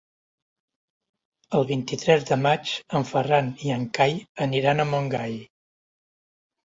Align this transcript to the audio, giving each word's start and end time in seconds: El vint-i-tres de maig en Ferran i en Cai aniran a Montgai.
El 1.59 1.67
vint-i-tres 1.73 2.25
de 2.31 2.39
maig 2.45 2.73
en 3.01 3.07
Ferran 3.11 3.53
i 3.67 3.75
en 3.79 3.87
Cai 3.99 4.17
aniran 4.47 4.83
a 4.85 4.91
Montgai. 4.95 5.41